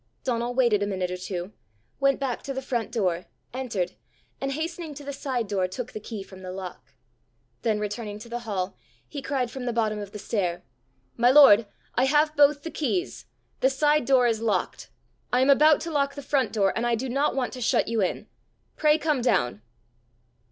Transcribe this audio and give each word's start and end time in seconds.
Donal 0.23 0.55
waited 0.55 0.81
a 0.81 0.87
minute 0.87 1.11
or 1.11 1.17
two, 1.17 1.53
went 1.99 2.19
back 2.19 2.41
to 2.41 2.55
the 2.55 2.61
front 2.63 2.91
door, 2.91 3.25
entered, 3.53 3.91
and 4.41 4.53
hastening 4.53 4.95
to 4.95 5.03
the 5.03 5.13
side 5.13 5.47
door 5.47 5.67
took 5.67 5.91
the 5.91 5.99
key 5.99 6.23
from 6.23 6.41
the 6.41 6.51
lock. 6.51 6.95
Then 7.61 7.79
returning 7.79 8.17
to 8.17 8.27
the 8.27 8.39
hall, 8.39 8.75
he 9.07 9.21
cried 9.21 9.51
from 9.51 9.65
the 9.65 9.71
bottom 9.73 9.99
of 9.99 10.11
the 10.11 10.17
stair, 10.17 10.63
"My 11.17 11.29
lord, 11.29 11.67
I 11.93 12.05
have 12.05 12.35
both 12.35 12.63
the 12.63 12.71
keys; 12.71 13.27
the 13.59 13.69
side 13.69 14.05
door 14.05 14.25
is 14.25 14.41
locked; 14.41 14.89
I 15.31 15.41
am 15.41 15.51
about 15.51 15.79
to 15.81 15.91
lock 15.91 16.15
the 16.15 16.23
front 16.23 16.51
door, 16.51 16.73
and 16.75 16.87
I 16.87 16.95
do 16.95 17.07
not 17.07 17.35
want 17.35 17.53
to 17.53 17.61
shut 17.61 17.87
you 17.87 18.01
in. 18.01 18.25
Pray, 18.77 18.97
come 18.97 19.21
down." 19.21 19.61